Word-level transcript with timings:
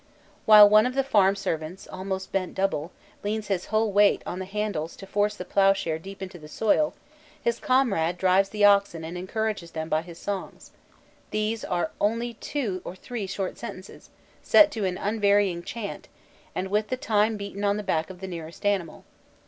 While 0.47 0.67
one 0.67 0.87
of 0.87 0.95
the 0.95 1.03
farm 1.03 1.35
servants, 1.35 1.85
almost 1.85 2.31
bent 2.31 2.55
double, 2.55 2.91
leans 3.23 3.49
his 3.49 3.65
whole 3.65 3.91
weight 3.91 4.23
on 4.25 4.39
the 4.39 4.45
handles 4.47 4.95
to 4.95 5.05
force 5.05 5.35
the 5.35 5.45
ploughshare 5.45 5.99
deep 5.99 6.23
into 6.23 6.39
the 6.39 6.47
soil, 6.47 6.95
his 7.39 7.59
comrade 7.59 8.17
drives 8.17 8.49
the 8.49 8.65
oxen 8.65 9.03
and 9.03 9.15
encourages 9.15 9.69
them 9.69 9.89
by 9.89 10.01
his 10.01 10.17
songs: 10.17 10.71
these 11.29 11.63
are 11.63 11.91
only 12.01 12.33
two 12.33 12.81
or 12.83 12.95
three 12.95 13.27
short 13.27 13.59
sentences, 13.59 14.09
set 14.41 14.71
to 14.71 14.85
an 14.85 14.97
unvarying 14.97 15.61
chant, 15.61 16.07
and 16.55 16.69
with 16.69 16.87
the 16.87 16.97
time 16.97 17.37
beaten 17.37 17.63
on 17.63 17.77
the 17.77 17.83
back 17.83 18.09
of 18.09 18.21
the 18.21 18.27
nearest 18.27 18.65
animal. 18.65 19.05